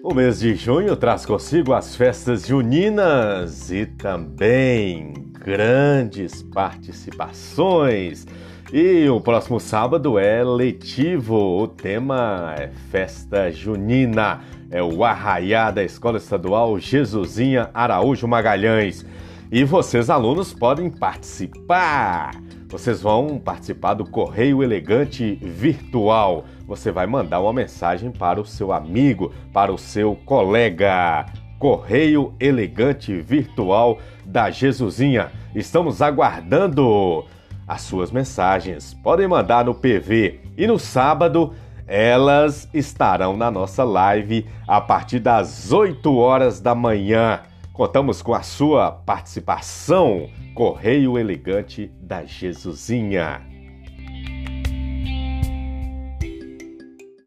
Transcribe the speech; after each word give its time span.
O 0.00 0.14
mês 0.14 0.38
de 0.38 0.54
junho 0.54 0.94
traz 0.94 1.26
consigo 1.26 1.72
as 1.72 1.96
festas 1.96 2.46
juninas 2.46 3.72
e 3.72 3.84
também 3.84 5.12
grandes 5.32 6.40
participações. 6.40 8.24
E 8.72 9.08
o 9.08 9.20
próximo 9.20 9.58
sábado 9.58 10.16
é 10.16 10.44
letivo, 10.44 11.34
o 11.34 11.66
tema 11.66 12.54
é 12.56 12.68
festa 12.92 13.50
junina, 13.50 14.40
é 14.70 14.80
o 14.80 15.02
arraiá 15.02 15.72
da 15.72 15.82
Escola 15.82 16.18
Estadual 16.18 16.78
Jesusinha 16.78 17.68
Araújo 17.74 18.28
Magalhães. 18.28 19.04
E 19.50 19.64
vocês, 19.64 20.10
alunos, 20.10 20.52
podem 20.52 20.90
participar. 20.90 22.32
Vocês 22.68 23.00
vão 23.00 23.38
participar 23.38 23.94
do 23.94 24.04
Correio 24.04 24.62
Elegante 24.62 25.36
Virtual. 25.36 26.44
Você 26.66 26.92
vai 26.92 27.06
mandar 27.06 27.40
uma 27.40 27.54
mensagem 27.54 28.10
para 28.10 28.38
o 28.38 28.44
seu 28.44 28.74
amigo, 28.74 29.32
para 29.50 29.72
o 29.72 29.78
seu 29.78 30.14
colega. 30.26 31.24
Correio 31.58 32.34
Elegante 32.38 33.18
Virtual 33.22 33.98
da 34.22 34.50
Jesusinha. 34.50 35.32
Estamos 35.54 36.02
aguardando 36.02 37.24
as 37.66 37.80
suas 37.80 38.10
mensagens. 38.10 38.92
Podem 39.02 39.26
mandar 39.26 39.64
no 39.64 39.74
PV 39.74 40.40
e 40.58 40.66
no 40.66 40.78
sábado 40.78 41.54
elas 41.86 42.68
estarão 42.74 43.34
na 43.34 43.50
nossa 43.50 43.82
live 43.82 44.44
a 44.66 44.78
partir 44.78 45.20
das 45.20 45.72
8 45.72 46.14
horas 46.14 46.60
da 46.60 46.74
manhã. 46.74 47.40
Contamos 47.78 48.20
com 48.22 48.34
a 48.34 48.42
sua 48.42 48.90
participação. 48.90 50.28
Correio 50.52 51.16
Elegante 51.16 51.92
da 52.00 52.24
Jesusinha. 52.24 53.40